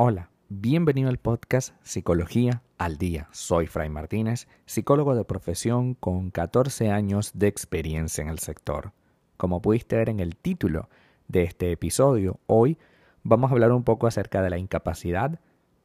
Hola, 0.00 0.30
bienvenido 0.48 1.08
al 1.08 1.18
podcast 1.18 1.74
Psicología 1.82 2.62
al 2.78 2.96
Día. 2.98 3.28
Soy 3.32 3.66
Fray 3.66 3.90
Martínez, 3.90 4.48
psicólogo 4.64 5.14
de 5.14 5.24
profesión 5.24 5.94
con 5.94 6.30
14 6.30 6.90
años 6.90 7.32
de 7.34 7.48
experiencia 7.48 8.22
en 8.22 8.28
el 8.28 8.38
sector. 8.38 8.92
Como 9.36 9.60
pudiste 9.60 9.96
ver 9.96 10.08
en 10.08 10.20
el 10.20 10.36
título 10.36 10.88
de 11.26 11.42
este 11.42 11.72
episodio, 11.72 12.40
hoy 12.46 12.78
vamos 13.22 13.50
a 13.50 13.54
hablar 13.54 13.72
un 13.72 13.84
poco 13.84 14.06
acerca 14.06 14.40
de 14.40 14.50
la 14.50 14.58
incapacidad 14.58 15.40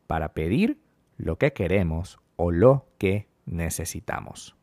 para 0.07 0.33
pedir 0.33 0.79
lo 1.17 1.37
que 1.37 1.51
queremos 1.51 2.19
o 2.35 2.51
lo 2.51 2.85
que 2.97 3.27
necesitamos. 3.45 4.55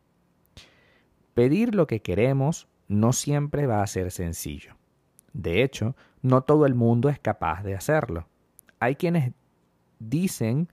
Pedir 1.34 1.74
lo 1.74 1.86
que 1.86 2.00
queremos 2.02 2.68
no 2.90 3.12
siempre 3.12 3.68
va 3.68 3.84
a 3.84 3.86
ser 3.86 4.10
sencillo. 4.10 4.74
De 5.32 5.62
hecho, 5.62 5.94
no 6.22 6.42
todo 6.42 6.66
el 6.66 6.74
mundo 6.74 7.08
es 7.08 7.20
capaz 7.20 7.62
de 7.62 7.76
hacerlo. 7.76 8.26
Hay 8.80 8.96
quienes 8.96 9.32
dicen 10.00 10.68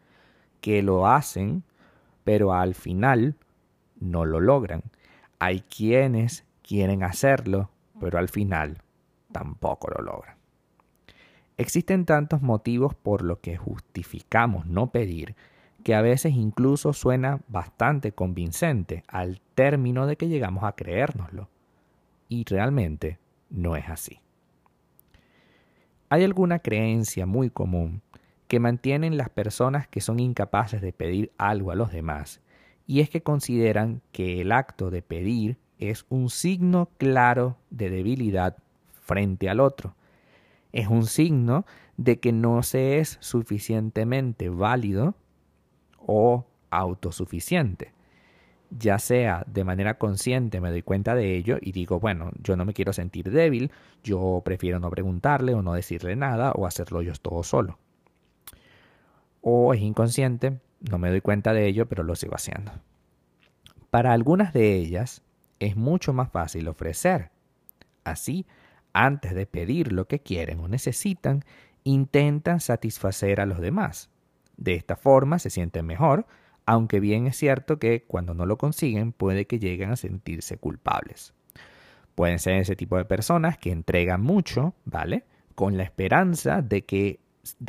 que 0.59 0.81
lo 0.81 1.05
hacen, 1.05 1.63
pero 2.23 2.53
al 2.53 2.73
final 2.73 3.35
no 3.99 4.25
lo 4.25 4.39
logran. 4.39 4.81
Hay 5.37 5.61
quienes 5.61 6.43
quieren 6.63 7.03
hacerlo, 7.03 7.69
pero 7.99 8.17
al 8.17 8.29
final 8.29 8.81
tampoco 9.31 9.87
lo 9.95 10.03
logran. 10.03 10.37
Existen 11.55 12.05
tantos 12.05 12.41
motivos 12.41 12.95
por 12.95 13.21
los 13.21 13.37
que 13.39 13.57
justificamos 13.57 14.65
no 14.65 14.91
pedir 14.91 15.35
que 15.83 15.93
a 15.93 16.01
veces 16.01 16.33
incluso 16.33 16.93
suena 16.93 17.41
bastante 17.47 18.11
convincente 18.11 19.03
al 19.07 19.39
término 19.53 20.07
de 20.07 20.17
que 20.17 20.29
llegamos 20.29 20.63
a 20.63 20.71
creérnoslo. 20.71 21.47
Y 22.29 22.43
realmente 22.45 23.19
no 23.49 23.75
es 23.75 23.87
así. 23.89 24.19
Hay 26.09 26.23
alguna 26.23 26.59
creencia 26.59 27.25
muy 27.25 27.49
común 27.49 28.01
que 28.47 28.59
mantienen 28.59 29.17
las 29.17 29.29
personas 29.29 29.87
que 29.87 30.01
son 30.01 30.19
incapaces 30.19 30.81
de 30.81 30.93
pedir 30.93 31.31
algo 31.37 31.71
a 31.71 31.75
los 31.75 31.91
demás, 31.91 32.41
y 32.85 33.01
es 33.01 33.09
que 33.09 33.21
consideran 33.21 34.01
que 34.13 34.39
el 34.41 34.53
acto 34.53 34.89
de 34.89 35.01
pedir 35.01 35.57
es 35.79 36.05
un 36.09 36.29
signo 36.29 36.89
claro 36.97 37.57
de 37.69 37.89
debilidad 37.89 38.57
frente 39.01 39.49
al 39.49 39.59
otro. 39.59 39.95
Es 40.71 40.87
un 40.87 41.05
signo 41.05 41.65
de 41.97 42.19
que 42.19 42.31
no 42.31 42.63
se 42.63 42.99
es 42.99 43.17
suficientemente 43.19 44.49
válido 44.49 45.15
o 45.97 46.45
autosuficiente. 46.69 47.91
Ya 48.69 48.99
sea 48.99 49.43
de 49.47 49.63
manera 49.63 49.97
consciente 49.97 50.59
me 50.59 50.71
doy 50.71 50.81
cuenta 50.81 51.15
de 51.15 51.35
ello 51.35 51.57
y 51.61 51.71
digo, 51.71 51.99
bueno, 51.99 52.31
yo 52.43 52.55
no 52.55 52.65
me 52.65 52.73
quiero 52.73 52.93
sentir 52.93 53.31
débil, 53.31 53.71
yo 54.03 54.41
prefiero 54.43 54.79
no 54.79 54.89
preguntarle 54.89 55.53
o 55.53 55.61
no 55.61 55.73
decirle 55.73 56.15
nada 56.15 56.51
o 56.51 56.67
hacerlo 56.67 57.01
yo 57.01 57.13
todo 57.13 57.43
solo 57.43 57.77
o 59.49 59.73
es 59.73 59.79
inconsciente, 59.79 60.59
no 60.81 60.97
me 60.97 61.09
doy 61.09 61.21
cuenta 61.21 61.53
de 61.53 61.67
ello, 61.67 61.87
pero 61.87 62.03
lo 62.03 62.17
sigo 62.17 62.35
haciendo. 62.35 62.73
Para 63.89 64.11
algunas 64.11 64.51
de 64.51 64.75
ellas 64.75 65.21
es 65.59 65.77
mucho 65.77 66.11
más 66.11 66.29
fácil 66.29 66.67
ofrecer. 66.67 67.31
Así, 68.03 68.45
antes 68.91 69.33
de 69.33 69.45
pedir 69.45 69.93
lo 69.93 70.05
que 70.05 70.19
quieren 70.19 70.59
o 70.59 70.67
necesitan, 70.67 71.45
intentan 71.85 72.59
satisfacer 72.59 73.39
a 73.39 73.45
los 73.45 73.61
demás. 73.61 74.09
De 74.57 74.73
esta 74.73 74.97
forma 74.97 75.39
se 75.39 75.49
sienten 75.49 75.85
mejor, 75.85 76.25
aunque 76.67 76.99
bien 76.99 77.27
es 77.27 77.37
cierto 77.37 77.79
que 77.79 78.03
cuando 78.03 78.33
no 78.33 78.45
lo 78.45 78.57
consiguen 78.57 79.13
puede 79.13 79.47
que 79.47 79.57
lleguen 79.57 79.89
a 79.91 79.95
sentirse 79.95 80.57
culpables. 80.57 81.33
Pueden 82.13 82.39
ser 82.39 82.55
ese 82.57 82.75
tipo 82.75 82.97
de 82.97 83.05
personas 83.05 83.57
que 83.57 83.71
entregan 83.71 84.21
mucho, 84.21 84.75
¿vale? 84.83 85.23
Con 85.55 85.77
la 85.77 85.83
esperanza 85.83 86.61
de 86.61 86.83
que 86.83 87.21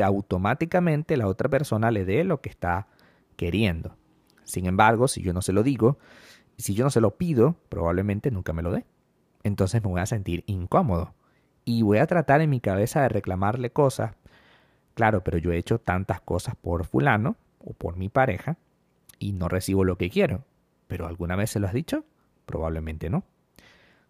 automáticamente 0.02 1.16
la 1.16 1.28
otra 1.28 1.48
persona 1.48 1.92
le 1.92 2.04
dé 2.04 2.24
lo 2.24 2.40
que 2.40 2.48
está 2.48 2.88
queriendo. 3.36 3.96
Sin 4.42 4.66
embargo, 4.66 5.06
si 5.06 5.22
yo 5.22 5.32
no 5.32 5.42
se 5.42 5.52
lo 5.52 5.62
digo, 5.62 5.98
si 6.56 6.74
yo 6.74 6.82
no 6.82 6.90
se 6.90 7.00
lo 7.00 7.16
pido, 7.16 7.54
probablemente 7.68 8.32
nunca 8.32 8.52
me 8.52 8.62
lo 8.62 8.72
dé. 8.72 8.84
Entonces 9.44 9.80
me 9.80 9.90
voy 9.90 10.00
a 10.00 10.06
sentir 10.06 10.42
incómodo 10.46 11.14
y 11.64 11.82
voy 11.82 11.98
a 11.98 12.06
tratar 12.08 12.40
en 12.40 12.50
mi 12.50 12.58
cabeza 12.58 13.02
de 13.02 13.10
reclamarle 13.10 13.70
cosas. 13.70 14.16
Claro, 14.94 15.22
pero 15.22 15.38
yo 15.38 15.52
he 15.52 15.56
hecho 15.56 15.78
tantas 15.78 16.20
cosas 16.20 16.56
por 16.56 16.84
fulano 16.84 17.36
o 17.60 17.74
por 17.74 17.96
mi 17.96 18.08
pareja 18.08 18.58
y 19.18 19.32
no 19.32 19.48
recibo 19.48 19.84
lo 19.84 19.96
que 19.96 20.10
quiero. 20.10 20.44
¿Pero 20.86 21.06
alguna 21.06 21.36
vez 21.36 21.50
se 21.50 21.60
lo 21.60 21.66
has 21.66 21.74
dicho? 21.74 22.04
Probablemente 22.46 23.10
no. 23.10 23.24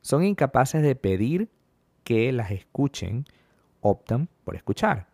Son 0.01 0.25
incapaces 0.25 0.83
de 0.83 0.95
pedir 0.95 1.49
que 2.05 2.33
las 2.33 2.51
escuchen, 2.51 3.27
optan 3.81 4.29
por 4.45 4.57
escuchar. 4.57 5.09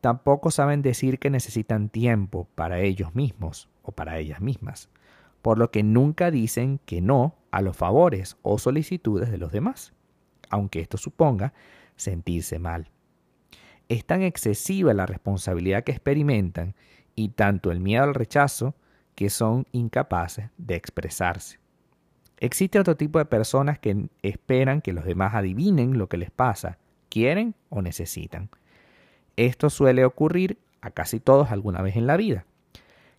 Tampoco 0.00 0.50
saben 0.50 0.82
decir 0.82 1.18
que 1.18 1.30
necesitan 1.30 1.88
tiempo 1.88 2.48
para 2.54 2.80
ellos 2.80 3.14
mismos 3.14 3.68
o 3.82 3.92
para 3.92 4.18
ellas 4.18 4.40
mismas, 4.40 4.88
por 5.42 5.58
lo 5.58 5.70
que 5.70 5.82
nunca 5.82 6.30
dicen 6.30 6.80
que 6.84 7.00
no 7.00 7.34
a 7.50 7.62
los 7.62 7.76
favores 7.76 8.36
o 8.42 8.58
solicitudes 8.58 9.30
de 9.30 9.38
los 9.38 9.50
demás, 9.50 9.92
aunque 10.50 10.80
esto 10.80 10.96
suponga 10.96 11.52
sentirse 11.96 12.58
mal. 12.58 12.90
Es 13.88 14.04
tan 14.04 14.22
excesiva 14.22 14.94
la 14.94 15.06
responsabilidad 15.06 15.82
que 15.82 15.92
experimentan 15.92 16.74
y 17.14 17.30
tanto 17.30 17.72
el 17.72 17.80
miedo 17.80 18.04
al 18.04 18.14
rechazo 18.14 18.74
que 19.18 19.30
son 19.30 19.66
incapaces 19.72 20.48
de 20.58 20.76
expresarse. 20.76 21.58
Existe 22.38 22.78
otro 22.78 22.96
tipo 22.96 23.18
de 23.18 23.24
personas 23.24 23.80
que 23.80 24.10
esperan 24.22 24.80
que 24.80 24.92
los 24.92 25.04
demás 25.04 25.34
adivinen 25.34 25.98
lo 25.98 26.08
que 26.08 26.18
les 26.18 26.30
pasa, 26.30 26.78
quieren 27.08 27.56
o 27.68 27.82
necesitan. 27.82 28.48
Esto 29.34 29.70
suele 29.70 30.04
ocurrir 30.04 30.58
a 30.82 30.92
casi 30.92 31.18
todos 31.18 31.50
alguna 31.50 31.82
vez 31.82 31.96
en 31.96 32.06
la 32.06 32.16
vida. 32.16 32.44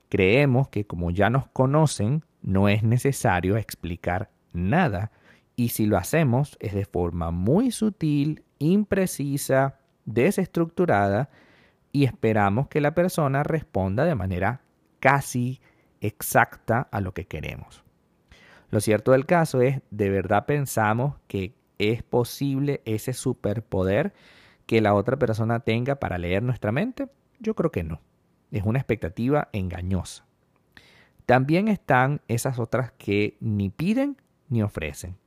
Creemos 0.07 0.69
que 0.69 0.85
como 0.85 1.11
ya 1.11 1.29
nos 1.29 1.49
conocen, 1.49 2.23
no 2.41 2.69
es 2.69 2.81
necesario 2.81 3.57
explicar 3.57 4.29
nada 4.53 5.11
y 5.57 5.67
si 5.67 5.85
lo 5.85 5.97
hacemos 5.97 6.55
es 6.61 6.73
de 6.73 6.85
forma 6.85 7.31
muy 7.31 7.71
sutil, 7.71 8.45
imprecisa, 8.57 9.79
desestructurada 10.05 11.29
y 11.91 12.05
esperamos 12.05 12.69
que 12.69 12.79
la 12.79 12.95
persona 12.95 13.43
responda 13.43 14.05
de 14.05 14.15
manera 14.15 14.61
casi 15.01 15.59
exacta 16.01 16.87
a 16.91 17.01
lo 17.01 17.13
que 17.13 17.25
queremos. 17.25 17.83
Lo 18.71 18.81
cierto 18.81 19.13
del 19.13 19.25
caso 19.25 19.61
es, 19.61 19.81
¿de 19.89 20.09
verdad 20.09 20.45
pensamos 20.45 21.15
que 21.27 21.55
es 21.79 22.03
posible 22.03 22.81
ese 22.85 23.13
superpoder 23.13 24.13
que 24.65 24.81
la 24.81 24.93
otra 24.93 25.17
persona 25.17 25.61
tenga 25.61 25.95
para 25.95 26.17
leer 26.17 26.43
nuestra 26.43 26.71
mente? 26.71 27.07
Yo 27.39 27.55
creo 27.55 27.71
que 27.71 27.83
no. 27.83 28.01
Es 28.51 28.63
una 28.63 28.79
expectativa 28.79 29.49
engañosa. 29.53 30.25
También 31.25 31.67
están 31.67 32.21
esas 32.27 32.59
otras 32.59 32.91
que 32.93 33.37
ni 33.39 33.69
piden 33.69 34.17
ni 34.49 34.61
ofrecen. 34.61 35.17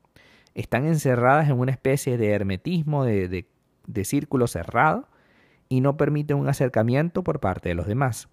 Están 0.54 0.86
encerradas 0.86 1.48
en 1.48 1.58
una 1.58 1.72
especie 1.72 2.18
de 2.18 2.30
hermetismo, 2.30 3.04
de, 3.04 3.46
de 3.86 4.04
círculo 4.04 4.46
cerrado, 4.46 5.08
y 5.68 5.80
no 5.80 5.96
permiten 5.96 6.36
un 6.36 6.48
acercamiento 6.48 7.24
por 7.24 7.40
parte 7.40 7.70
de 7.70 7.74
los 7.74 7.86
demás. 7.86 8.28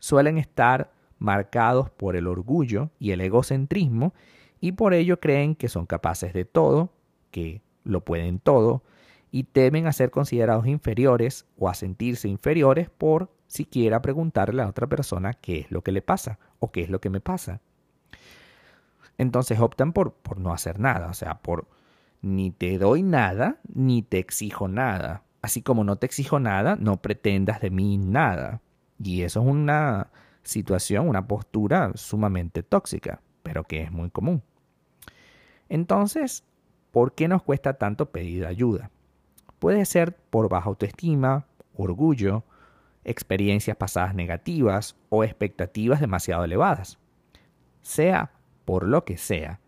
Suelen 0.00 0.38
estar 0.38 0.90
marcados 1.18 1.90
por 1.90 2.16
el 2.16 2.26
orgullo 2.26 2.90
y 2.98 3.12
el 3.12 3.20
egocentrismo, 3.20 4.14
y 4.60 4.72
por 4.72 4.94
ello 4.94 5.20
creen 5.20 5.54
que 5.54 5.68
son 5.68 5.86
capaces 5.86 6.32
de 6.32 6.44
todo, 6.44 6.90
que 7.30 7.62
lo 7.84 8.04
pueden 8.04 8.38
todo, 8.38 8.82
y 9.30 9.44
temen 9.44 9.86
a 9.86 9.92
ser 9.92 10.10
considerados 10.10 10.66
inferiores 10.66 11.46
o 11.58 11.68
a 11.68 11.74
sentirse 11.74 12.28
inferiores 12.28 12.88
por 12.88 13.30
siquiera 13.46 14.00
preguntarle 14.00 14.62
a 14.62 14.68
otra 14.68 14.86
persona 14.86 15.34
qué 15.34 15.60
es 15.60 15.70
lo 15.70 15.82
que 15.82 15.92
le 15.92 16.02
pasa 16.02 16.38
o 16.60 16.70
qué 16.70 16.82
es 16.82 16.88
lo 16.88 17.00
que 17.00 17.10
me 17.10 17.20
pasa. 17.20 17.60
Entonces 19.18 19.60
optan 19.60 19.92
por, 19.92 20.12
por 20.14 20.38
no 20.38 20.52
hacer 20.52 20.78
nada, 20.78 21.08
o 21.08 21.14
sea, 21.14 21.40
por 21.42 21.68
ni 22.22 22.50
te 22.50 22.78
doy 22.78 23.02
nada, 23.02 23.58
ni 23.72 24.02
te 24.02 24.18
exijo 24.18 24.66
nada. 24.66 25.24
Así 25.42 25.62
como 25.62 25.84
no 25.84 25.96
te 25.96 26.06
exijo 26.06 26.40
nada, 26.40 26.76
no 26.76 27.02
pretendas 27.02 27.60
de 27.60 27.70
mí 27.70 27.98
nada. 27.98 28.60
Y 28.98 29.22
eso 29.22 29.40
es 29.40 29.46
una 29.46 30.10
situación, 30.44 31.08
una 31.08 31.26
postura 31.26 31.92
sumamente 31.94 32.62
tóxica, 32.62 33.20
pero 33.42 33.64
que 33.64 33.82
es 33.82 33.90
muy 33.90 34.10
común. 34.10 34.42
Entonces, 35.68 36.44
¿por 36.90 37.14
qué 37.14 37.28
nos 37.28 37.42
cuesta 37.42 37.74
tanto 37.74 38.10
pedir 38.10 38.46
ayuda? 38.46 38.90
Puede 39.58 39.84
ser 39.86 40.16
por 40.16 40.48
baja 40.48 40.68
autoestima, 40.68 41.46
orgullo, 41.74 42.44
experiencias 43.04 43.76
pasadas 43.76 44.14
negativas 44.14 44.96
o 45.08 45.24
expectativas 45.24 46.00
demasiado 46.00 46.44
elevadas. 46.44 46.98
Sea 47.82 48.32
por 48.64 48.86
lo 48.86 49.04
que 49.04 49.18
sea, 49.18 49.60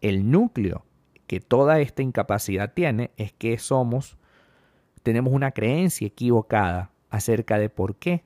el 0.00 0.30
núcleo 0.30 0.84
que 1.26 1.40
toda 1.40 1.80
esta 1.80 2.02
incapacidad 2.02 2.72
tiene 2.74 3.12
es 3.16 3.32
que 3.32 3.58
somos, 3.58 4.18
tenemos 5.02 5.32
una 5.32 5.52
creencia 5.52 6.06
equivocada 6.06 6.90
acerca 7.10 7.58
de 7.58 7.68
por 7.68 7.96
qué 7.96 8.24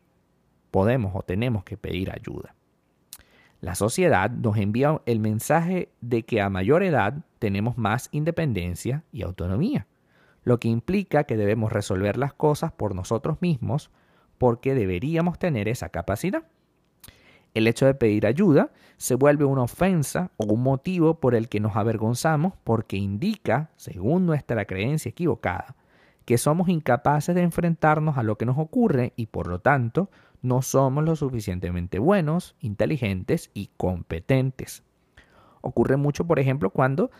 podemos 0.74 1.12
o 1.14 1.22
tenemos 1.22 1.62
que 1.62 1.76
pedir 1.76 2.10
ayuda. 2.10 2.56
La 3.60 3.76
sociedad 3.76 4.28
nos 4.28 4.56
envía 4.56 5.00
el 5.06 5.20
mensaje 5.20 5.92
de 6.00 6.24
que 6.24 6.42
a 6.42 6.50
mayor 6.50 6.82
edad 6.82 7.14
tenemos 7.38 7.78
más 7.78 8.08
independencia 8.10 9.04
y 9.12 9.22
autonomía, 9.22 9.86
lo 10.42 10.58
que 10.58 10.66
implica 10.66 11.22
que 11.24 11.36
debemos 11.36 11.70
resolver 11.70 12.16
las 12.16 12.34
cosas 12.34 12.72
por 12.72 12.96
nosotros 12.96 13.40
mismos 13.40 13.92
porque 14.36 14.74
deberíamos 14.74 15.38
tener 15.38 15.68
esa 15.68 15.90
capacidad. 15.90 16.42
El 17.54 17.68
hecho 17.68 17.86
de 17.86 17.94
pedir 17.94 18.26
ayuda 18.26 18.72
se 18.96 19.14
vuelve 19.14 19.44
una 19.44 19.62
ofensa 19.62 20.32
o 20.38 20.52
un 20.52 20.64
motivo 20.64 21.20
por 21.20 21.36
el 21.36 21.48
que 21.48 21.60
nos 21.60 21.76
avergonzamos 21.76 22.54
porque 22.64 22.96
indica, 22.96 23.70
según 23.76 24.26
nuestra 24.26 24.64
creencia 24.64 25.10
equivocada, 25.10 25.76
que 26.24 26.36
somos 26.36 26.68
incapaces 26.68 27.32
de 27.36 27.42
enfrentarnos 27.42 28.18
a 28.18 28.24
lo 28.24 28.36
que 28.36 28.46
nos 28.46 28.58
ocurre 28.58 29.12
y 29.14 29.26
por 29.26 29.46
lo 29.46 29.60
tanto 29.60 30.10
no 30.44 30.60
somos 30.60 31.02
lo 31.04 31.16
suficientemente 31.16 31.98
buenos, 31.98 32.54
inteligentes 32.60 33.50
y 33.54 33.70
competentes. 33.78 34.82
Ocurre 35.62 35.96
mucho, 35.96 36.26
por 36.26 36.38
ejemplo, 36.38 36.68
cuando 36.68 37.10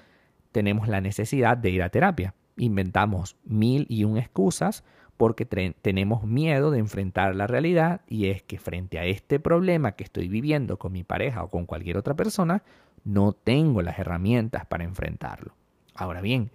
tenemos 0.52 0.88
la 0.88 1.00
necesidad 1.00 1.56
de 1.56 1.70
ir 1.70 1.82
a 1.82 1.88
terapia. 1.88 2.34
Inventamos 2.58 3.38
mil 3.42 3.86
y 3.88 4.04
un 4.04 4.18
excusas 4.18 4.84
porque 5.16 5.46
tenemos 5.46 6.24
miedo 6.24 6.70
de 6.70 6.80
enfrentar 6.80 7.34
la 7.34 7.46
realidad 7.46 8.02
y 8.06 8.26
es 8.26 8.42
que 8.42 8.58
frente 8.58 8.98
a 8.98 9.06
este 9.06 9.40
problema 9.40 9.92
que 9.92 10.04
estoy 10.04 10.28
viviendo 10.28 10.78
con 10.78 10.92
mi 10.92 11.02
pareja 11.02 11.44
o 11.44 11.50
con 11.50 11.64
cualquier 11.64 11.96
otra 11.96 12.12
persona, 12.14 12.62
no 13.04 13.32
tengo 13.32 13.80
las 13.80 13.98
herramientas 13.98 14.66
para 14.66 14.84
enfrentarlo. 14.84 15.54
Ahora 15.94 16.20
bien, 16.20 16.50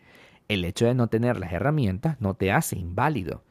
el 0.47 0.63
hecho 0.65 0.85
de 0.85 0.93
no 0.93 1.07
tener 1.07 1.39
las 1.39 1.51
herramientas 1.51 2.21
no 2.21 2.35
te 2.35 2.51
hace 2.51 2.77
inválido 2.77 3.41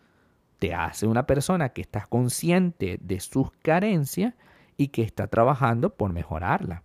te 0.58 0.74
hace 0.74 1.06
una 1.06 1.26
persona 1.26 1.70
que 1.70 1.80
está 1.80 2.06
consciente 2.06 2.98
de 3.00 3.20
sus 3.20 3.50
carencias 3.62 4.34
y 4.76 4.88
que 4.88 5.02
está 5.02 5.26
trabajando 5.26 5.94
por 5.94 6.12
mejorarla. 6.12 6.82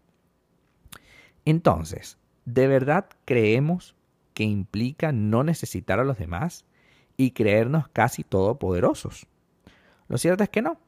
Entonces, 1.45 2.17
¿de 2.45 2.67
verdad 2.67 3.07
creemos 3.25 3.95
que 4.33 4.43
implica 4.43 5.11
no 5.11 5.43
necesitar 5.43 5.99
a 5.99 6.03
los 6.03 6.17
demás 6.17 6.65
y 7.17 7.31
creernos 7.31 7.87
casi 7.89 8.23
todopoderosos? 8.23 9.27
Lo 10.07 10.17
cierto 10.17 10.43
es 10.43 10.49
que 10.49 10.61
no. 10.61 10.79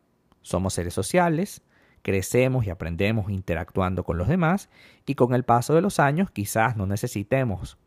Somos 0.41 0.73
seres 0.73 0.93
sociales, 0.93 1.63
crecemos 2.01 2.65
y 2.65 2.69
aprendemos 2.69 3.31
interactuando 3.31 4.03
con 4.03 4.17
los 4.17 4.27
demás 4.27 4.69
y 5.05 5.15
con 5.15 5.33
el 5.33 5.43
paso 5.43 5.73
de 5.73 5.81
los 5.81 5.99
años 5.99 6.29
quizás 6.29 6.77
no 6.77 6.85
necesitemos 6.85 7.77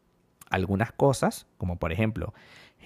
algunas 0.50 0.92
cosas, 0.92 1.46
como 1.56 1.78
por 1.78 1.92
ejemplo 1.92 2.34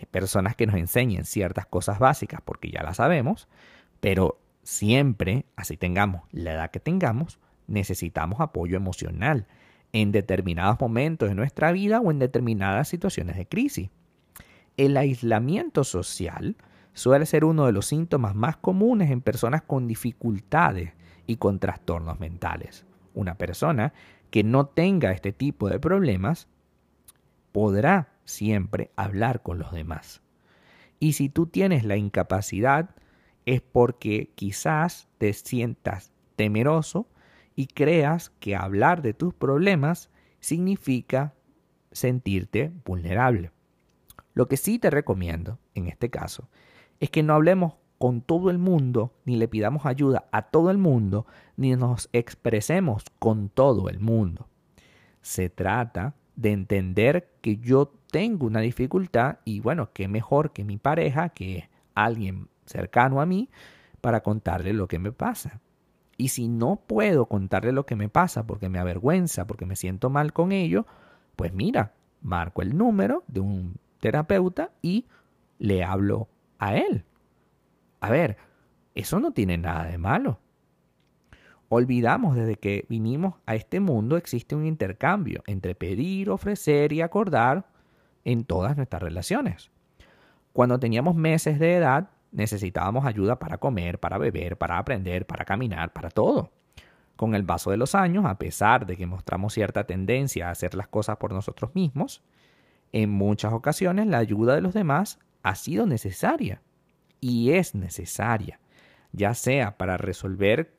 personas 0.06 0.56
que 0.56 0.66
nos 0.66 0.76
enseñen 0.76 1.24
ciertas 1.24 1.66
cosas 1.66 1.98
básicas 1.98 2.40
porque 2.44 2.70
ya 2.70 2.82
las 2.82 2.96
sabemos, 2.96 3.48
pero 4.00 4.40
siempre, 4.62 5.46
así 5.56 5.76
tengamos 5.76 6.22
la 6.32 6.52
edad 6.52 6.70
que 6.70 6.80
tengamos, 6.80 7.38
necesitamos 7.66 8.40
apoyo 8.40 8.76
emocional 8.76 9.46
en 9.92 10.12
determinados 10.12 10.80
momentos 10.80 11.28
de 11.28 11.34
nuestra 11.34 11.72
vida 11.72 12.00
o 12.00 12.10
en 12.10 12.18
determinadas 12.18 12.88
situaciones 12.88 13.36
de 13.36 13.46
crisis. 13.46 13.90
El 14.76 14.96
aislamiento 14.96 15.84
social 15.84 16.56
suele 16.94 17.26
ser 17.26 17.44
uno 17.44 17.66
de 17.66 17.72
los 17.72 17.86
síntomas 17.86 18.34
más 18.34 18.56
comunes 18.56 19.10
en 19.10 19.20
personas 19.20 19.62
con 19.62 19.86
dificultades 19.86 20.92
y 21.26 21.36
con 21.36 21.58
trastornos 21.58 22.20
mentales. 22.20 22.86
Una 23.14 23.36
persona 23.36 23.92
que 24.30 24.42
no 24.42 24.66
tenga 24.66 25.12
este 25.12 25.32
tipo 25.32 25.68
de 25.68 25.78
problemas 25.78 26.48
podrá 27.52 28.11
siempre 28.24 28.90
hablar 28.96 29.42
con 29.42 29.58
los 29.58 29.72
demás. 29.72 30.22
Y 30.98 31.14
si 31.14 31.28
tú 31.28 31.46
tienes 31.46 31.84
la 31.84 31.96
incapacidad, 31.96 32.94
es 33.46 33.60
porque 33.60 34.30
quizás 34.34 35.08
te 35.18 35.32
sientas 35.32 36.12
temeroso 36.36 37.08
y 37.54 37.66
creas 37.66 38.30
que 38.40 38.56
hablar 38.56 39.02
de 39.02 39.14
tus 39.14 39.34
problemas 39.34 40.10
significa 40.40 41.34
sentirte 41.90 42.72
vulnerable. 42.84 43.50
Lo 44.34 44.48
que 44.48 44.56
sí 44.56 44.78
te 44.78 44.90
recomiendo, 44.90 45.58
en 45.74 45.88
este 45.88 46.10
caso, 46.10 46.48
es 47.00 47.10
que 47.10 47.22
no 47.22 47.34
hablemos 47.34 47.74
con 47.98 48.20
todo 48.20 48.50
el 48.50 48.58
mundo, 48.58 49.12
ni 49.24 49.36
le 49.36 49.46
pidamos 49.46 49.86
ayuda 49.86 50.28
a 50.32 50.42
todo 50.42 50.70
el 50.70 50.78
mundo, 50.78 51.26
ni 51.56 51.76
nos 51.76 52.08
expresemos 52.12 53.04
con 53.18 53.48
todo 53.48 53.88
el 53.88 54.00
mundo. 54.00 54.48
Se 55.20 55.50
trata 55.50 56.14
de 56.34 56.50
entender 56.50 57.30
que 57.42 57.58
yo 57.58 57.92
tengo 58.12 58.46
una 58.46 58.60
dificultad 58.60 59.38
y 59.44 59.60
bueno, 59.60 59.88
qué 59.94 60.06
mejor 60.06 60.52
que 60.52 60.64
mi 60.64 60.76
pareja, 60.76 61.30
que 61.30 61.70
alguien 61.94 62.48
cercano 62.66 63.22
a 63.22 63.26
mí, 63.26 63.48
para 64.02 64.20
contarle 64.20 64.74
lo 64.74 64.86
que 64.86 64.98
me 64.98 65.12
pasa. 65.12 65.60
Y 66.18 66.28
si 66.28 66.46
no 66.46 66.76
puedo 66.76 67.24
contarle 67.24 67.72
lo 67.72 67.86
que 67.86 67.96
me 67.96 68.10
pasa 68.10 68.46
porque 68.46 68.68
me 68.68 68.78
avergüenza, 68.78 69.46
porque 69.46 69.64
me 69.64 69.76
siento 69.76 70.10
mal 70.10 70.34
con 70.34 70.52
ello, 70.52 70.86
pues 71.36 71.54
mira, 71.54 71.94
marco 72.20 72.60
el 72.60 72.76
número 72.76 73.24
de 73.28 73.40
un 73.40 73.76
terapeuta 73.98 74.72
y 74.82 75.06
le 75.58 75.82
hablo 75.82 76.28
a 76.58 76.76
él. 76.76 77.06
A 78.00 78.10
ver, 78.10 78.36
eso 78.94 79.20
no 79.20 79.32
tiene 79.32 79.56
nada 79.56 79.86
de 79.86 79.96
malo. 79.96 80.38
Olvidamos 81.70 82.36
desde 82.36 82.56
que 82.56 82.84
vinimos 82.90 83.36
a 83.46 83.54
este 83.54 83.80
mundo 83.80 84.18
existe 84.18 84.54
un 84.54 84.66
intercambio 84.66 85.42
entre 85.46 85.74
pedir, 85.74 86.28
ofrecer 86.28 86.92
y 86.92 87.00
acordar 87.00 87.71
en 88.24 88.44
todas 88.44 88.76
nuestras 88.76 89.02
relaciones. 89.02 89.70
Cuando 90.52 90.78
teníamos 90.78 91.14
meses 91.14 91.58
de 91.58 91.76
edad, 91.76 92.10
necesitábamos 92.30 93.06
ayuda 93.06 93.38
para 93.38 93.58
comer, 93.58 93.98
para 93.98 94.18
beber, 94.18 94.56
para 94.56 94.78
aprender, 94.78 95.26
para 95.26 95.44
caminar, 95.44 95.92
para 95.92 96.10
todo. 96.10 96.50
Con 97.16 97.34
el 97.34 97.44
paso 97.44 97.70
de 97.70 97.76
los 97.76 97.94
años, 97.94 98.24
a 98.26 98.38
pesar 98.38 98.86
de 98.86 98.96
que 98.96 99.06
mostramos 99.06 99.54
cierta 99.54 99.84
tendencia 99.84 100.48
a 100.48 100.50
hacer 100.50 100.74
las 100.74 100.88
cosas 100.88 101.16
por 101.18 101.32
nosotros 101.32 101.74
mismos, 101.74 102.22
en 102.92 103.10
muchas 103.10 103.52
ocasiones 103.52 104.06
la 104.06 104.18
ayuda 104.18 104.54
de 104.54 104.60
los 104.60 104.74
demás 104.74 105.18
ha 105.42 105.54
sido 105.54 105.86
necesaria 105.86 106.60
y 107.20 107.52
es 107.52 107.74
necesaria, 107.74 108.60
ya 109.12 109.34
sea 109.34 109.76
para 109.76 109.96
resolver 109.96 110.74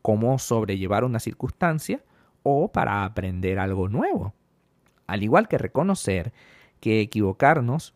cómo 0.00 0.38
sobrellevar 0.38 1.04
una 1.04 1.18
circunstancia 1.18 2.02
o 2.42 2.70
para 2.70 3.04
aprender 3.04 3.58
algo 3.58 3.88
nuevo 3.88 4.34
al 5.06 5.22
igual 5.22 5.48
que 5.48 5.58
reconocer 5.58 6.32
que 6.80 7.00
equivocarnos 7.00 7.94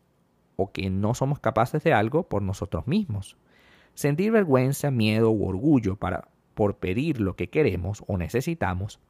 o 0.56 0.72
que 0.72 0.90
no 0.90 1.14
somos 1.14 1.40
capaces 1.40 1.82
de 1.82 1.92
algo 1.92 2.24
por 2.28 2.42
nosotros 2.42 2.86
mismos. 2.86 3.36
Sentir 3.94 4.32
vergüenza, 4.32 4.90
miedo 4.90 5.30
u 5.30 5.46
orgullo 5.46 5.96
para, 5.96 6.28
por 6.54 6.76
pedir 6.76 7.20
lo 7.20 7.36
que 7.36 7.48
queremos 7.48 8.04
o 8.06 8.16
necesitamos 8.16 9.00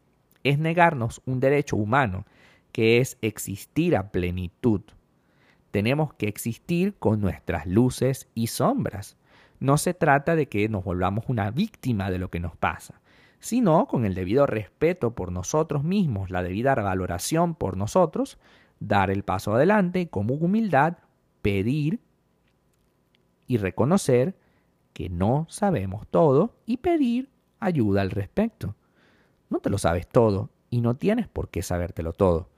es 0.45 0.59
negarnos 0.59 1.21
un 1.27 1.41
derecho 1.41 1.77
humano 1.77 2.25
que 2.73 2.99
es 2.99 3.19
existir 3.21 3.97
a 3.97 4.11
plenitud. 4.11 4.83
Tenemos 5.71 6.15
que 6.15 6.29
existir 6.29 6.95
con 6.99 7.21
nuestras 7.21 7.67
luces 7.67 8.29
y 8.35 8.49
sombras. 8.49 9.17
No 9.59 9.77
se 9.77 9.95
trata 9.95 10.37
de 10.37 10.49
que 10.49 10.69
nos 10.69 10.85
volvamos 10.85 11.25
una 11.29 11.51
víctima 11.51 12.11
de 12.11 12.19
lo 12.19 12.31
que 12.31 12.41
nos 12.41 12.57
pasa, 12.57 13.01
sino 13.41 13.87
con 13.87 14.05
el 14.05 14.15
debido 14.15 14.47
respeto 14.47 15.15
por 15.15 15.33
nosotros 15.33 15.83
mismos, 15.83 16.31
la 16.31 16.43
debida 16.43 16.75
valoración 16.75 17.55
por 17.55 17.77
nosotros, 17.77 18.39
dar 18.79 19.11
el 19.11 19.25
paso 19.25 19.55
adelante 19.55 20.09
con 20.09 20.31
humildad 20.31 20.99
pedir 21.43 22.01
y 23.47 23.57
reconocer 23.57 24.37
que 24.93 25.09
no 25.09 25.47
sabemos 25.49 26.07
todo 26.09 26.55
y 26.67 26.79
pedir 26.79 27.31
ayuda 27.59 28.03
al 28.03 28.11
respecto. 28.11 28.77
No 29.49 29.59
te 29.59 29.71
lo 29.71 29.79
sabes 29.79 30.07
todo 30.07 30.51
y 30.69 30.81
no 30.81 30.97
tienes 30.97 31.29
por 31.29 31.49
qué 31.49 31.63
sabértelo 31.63 32.13
todo. 32.13 32.49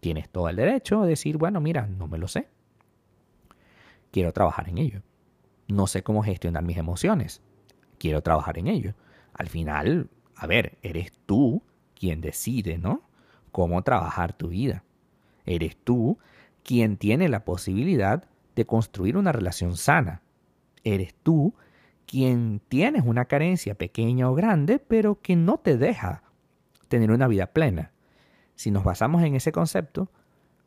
Tienes 0.00 0.28
todo 0.28 0.48
el 0.48 0.56
derecho 0.56 1.02
a 1.02 1.06
decir, 1.06 1.36
bueno, 1.36 1.60
mira, 1.60 1.86
no 1.86 2.08
me 2.08 2.18
lo 2.18 2.26
sé. 2.26 2.48
Quiero 4.10 4.32
trabajar 4.32 4.68
en 4.68 4.78
ello. 4.78 5.02
No 5.68 5.86
sé 5.86 6.02
cómo 6.02 6.22
gestionar 6.22 6.64
mis 6.64 6.76
emociones. 6.76 7.40
Quiero 7.98 8.20
trabajar 8.20 8.58
en 8.58 8.66
ello. 8.66 8.94
Al 9.32 9.48
final, 9.48 10.10
a 10.42 10.46
ver, 10.48 10.76
eres 10.82 11.12
tú 11.24 11.62
quien 11.94 12.20
decide, 12.20 12.76
¿no? 12.76 13.02
Cómo 13.52 13.82
trabajar 13.82 14.32
tu 14.32 14.48
vida. 14.48 14.82
Eres 15.46 15.76
tú 15.76 16.18
quien 16.64 16.96
tiene 16.96 17.28
la 17.28 17.44
posibilidad 17.44 18.24
de 18.56 18.66
construir 18.66 19.16
una 19.16 19.30
relación 19.30 19.76
sana. 19.76 20.20
Eres 20.82 21.14
tú 21.22 21.54
quien 22.06 22.60
tienes 22.66 23.04
una 23.06 23.26
carencia 23.26 23.76
pequeña 23.76 24.28
o 24.28 24.34
grande, 24.34 24.80
pero 24.80 25.20
que 25.22 25.36
no 25.36 25.58
te 25.58 25.78
deja 25.78 26.24
tener 26.88 27.12
una 27.12 27.28
vida 27.28 27.46
plena. 27.46 27.92
Si 28.56 28.72
nos 28.72 28.82
basamos 28.82 29.22
en 29.22 29.36
ese 29.36 29.52
concepto, 29.52 30.10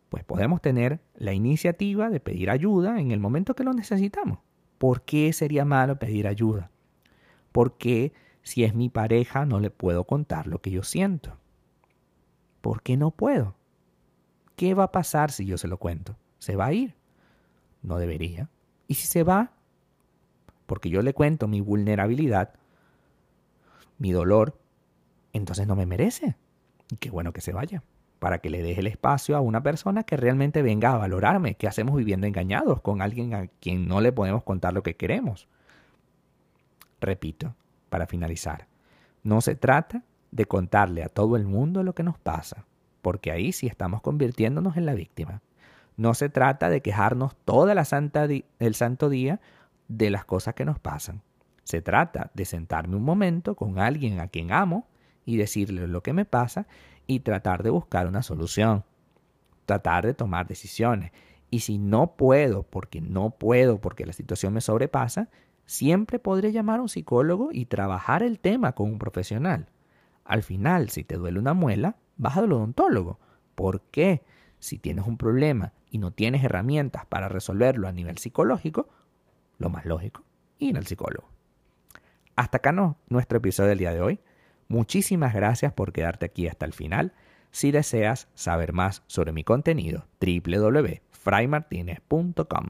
pues 0.07 0.23
podemos 0.23 0.61
tener 0.61 1.01
la 1.15 1.33
iniciativa 1.33 2.09
de 2.09 2.21
pedir 2.21 2.49
ayuda 2.49 3.01
en 3.01 3.11
el 3.11 3.19
momento 3.19 3.55
que 3.55 3.65
lo 3.65 3.73
necesitamos. 3.73 4.39
¿Por 4.77 5.01
qué 5.01 5.33
sería 5.33 5.65
malo 5.65 5.99
pedir 5.99 6.27
ayuda? 6.27 6.71
¿Por 7.51 7.77
qué 7.77 8.13
si 8.45 8.63
es 8.63 8.75
mi 8.75 8.89
pareja, 8.89 9.43
no 9.43 9.59
le 9.59 9.71
puedo 9.71 10.05
contar 10.05 10.45
lo 10.45 10.61
que 10.61 10.69
yo 10.69 10.83
siento. 10.83 11.35
¿Por 12.61 12.83
qué 12.83 12.95
no 12.95 13.09
puedo? 13.09 13.55
¿Qué 14.55 14.75
va 14.75 14.83
a 14.83 14.91
pasar 14.91 15.31
si 15.31 15.47
yo 15.47 15.57
se 15.57 15.67
lo 15.67 15.77
cuento? 15.77 16.15
¿Se 16.37 16.55
va 16.55 16.67
a 16.67 16.73
ir? 16.73 16.93
No 17.81 17.97
debería. 17.97 18.47
¿Y 18.87 18.93
si 18.93 19.07
se 19.07 19.23
va? 19.23 19.51
Porque 20.67 20.91
yo 20.91 21.01
le 21.01 21.15
cuento 21.15 21.47
mi 21.47 21.59
vulnerabilidad, 21.59 22.53
mi 23.97 24.11
dolor, 24.11 24.59
entonces 25.33 25.65
no 25.65 25.75
me 25.75 25.87
merece. 25.87 26.35
Y 26.91 26.97
qué 26.97 27.09
bueno 27.09 27.33
que 27.33 27.41
se 27.41 27.51
vaya, 27.51 27.81
para 28.19 28.39
que 28.39 28.51
le 28.51 28.61
deje 28.61 28.81
el 28.81 28.87
espacio 28.87 29.35
a 29.35 29.41
una 29.41 29.63
persona 29.63 30.03
que 30.03 30.17
realmente 30.17 30.61
venga 30.61 30.93
a 30.93 30.99
valorarme, 30.99 31.55
que 31.55 31.67
hacemos 31.67 31.95
viviendo 31.95 32.27
engañados 32.27 32.79
con 32.81 33.01
alguien 33.01 33.33
a 33.33 33.47
quien 33.47 33.87
no 33.87 34.01
le 34.01 34.11
podemos 34.11 34.43
contar 34.43 34.75
lo 34.75 34.83
que 34.83 34.95
queremos. 34.95 35.47
Repito, 37.01 37.55
para 37.95 38.07
finalizar, 38.07 38.67
no 39.23 39.39
se 39.39 39.55
trata 39.55 40.03
de 40.31 40.43
contarle 40.47 41.01
a 41.01 41.07
todo 41.07 41.37
el 41.37 41.45
mundo 41.45 41.81
lo 41.81 41.95
que 41.95 42.03
nos 42.03 42.19
pasa, 42.19 42.65
porque 43.01 43.31
ahí 43.31 43.53
sí 43.53 43.67
estamos 43.67 44.01
convirtiéndonos 44.01 44.75
en 44.75 44.85
la 44.85 44.95
víctima. 44.95 45.41
No 45.95 46.13
se 46.13 46.27
trata 46.27 46.69
de 46.69 46.81
quejarnos 46.81 47.37
toda 47.45 47.73
la 47.73 47.85
santa 47.85 48.27
el 48.59 48.75
santo 48.75 49.07
día 49.07 49.39
de 49.87 50.09
las 50.09 50.25
cosas 50.25 50.55
que 50.55 50.65
nos 50.65 50.77
pasan. 50.77 51.21
Se 51.63 51.81
trata 51.81 52.31
de 52.33 52.43
sentarme 52.43 52.97
un 52.97 53.05
momento 53.05 53.55
con 53.55 53.79
alguien 53.79 54.19
a 54.19 54.27
quien 54.27 54.51
amo 54.51 54.89
y 55.23 55.37
decirle 55.37 55.87
lo 55.87 56.03
que 56.03 56.11
me 56.11 56.25
pasa 56.25 56.67
y 57.07 57.21
tratar 57.21 57.63
de 57.63 57.69
buscar 57.69 58.07
una 58.07 58.23
solución. 58.23 58.83
Tratar 59.65 60.05
de 60.05 60.13
tomar 60.13 60.47
decisiones. 60.47 61.13
Y 61.55 61.61
si 61.61 61.77
no 61.77 62.17
puedo, 62.17 62.63
porque 62.63 62.99
no 62.99 63.29
puedo, 63.29 63.79
porque 63.79 64.05
la 64.05 64.11
situación 64.11 64.51
me 64.51 64.59
sobrepasa, 64.59 65.29
siempre 65.65 66.19
podré 66.19 66.51
llamar 66.51 66.79
a 66.79 66.81
un 66.81 66.89
psicólogo 66.89 67.47
y 67.53 67.67
trabajar 67.67 68.23
el 68.23 68.41
tema 68.41 68.73
con 68.73 68.91
un 68.91 68.99
profesional. 68.99 69.69
Al 70.25 70.43
final, 70.43 70.89
si 70.89 71.05
te 71.05 71.15
duele 71.15 71.39
una 71.39 71.53
muela, 71.53 71.95
vas 72.17 72.35
al 72.35 72.51
odontólogo. 72.51 73.21
¿Por 73.55 73.79
qué? 73.83 74.21
Si 74.59 74.79
tienes 74.79 75.07
un 75.07 75.15
problema 75.15 75.71
y 75.89 75.97
no 75.97 76.11
tienes 76.11 76.43
herramientas 76.43 77.05
para 77.05 77.29
resolverlo 77.29 77.87
a 77.87 77.93
nivel 77.93 78.17
psicológico, 78.17 78.89
lo 79.57 79.69
más 79.69 79.85
lógico, 79.85 80.23
ir 80.59 80.75
al 80.75 80.85
psicólogo. 80.85 81.29
Hasta 82.35 82.57
acá 82.57 82.73
no, 82.73 82.97
nuestro 83.07 83.37
episodio 83.37 83.69
del 83.69 83.79
día 83.79 83.93
de 83.93 84.01
hoy. 84.01 84.19
Muchísimas 84.67 85.33
gracias 85.33 85.71
por 85.71 85.93
quedarte 85.93 86.25
aquí 86.25 86.49
hasta 86.49 86.65
el 86.65 86.73
final. 86.73 87.13
Si 87.55 87.71
deseas 87.71 88.27
saber 88.33 88.73
más 88.73 89.03
sobre 89.07 89.31
mi 89.31 89.45
contenido, 89.45 90.07
www.fraymartinez.com. 90.19 92.65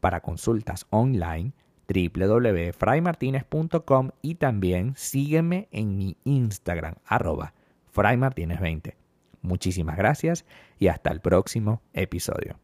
Para 0.00 0.20
consultas 0.20 0.86
online, 0.90 1.54
www.fraymartinez.com 1.88 4.10
y 4.20 4.34
también 4.34 4.92
sígueme 4.96 5.68
en 5.70 5.96
mi 5.96 6.18
Instagram, 6.24 6.96
arroba 7.06 7.54
fraymartinez20. 7.96 8.96
Muchísimas 9.40 9.96
gracias 9.96 10.44
y 10.78 10.88
hasta 10.88 11.10
el 11.10 11.22
próximo 11.22 11.80
episodio. 11.94 12.58